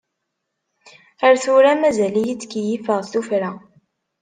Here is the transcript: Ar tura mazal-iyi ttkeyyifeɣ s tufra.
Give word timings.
Ar 1.27 1.35
tura 1.43 1.73
mazal-iyi 1.81 2.35
ttkeyyifeɣ 2.37 2.99
s 3.03 3.07
tufra. 3.13 3.51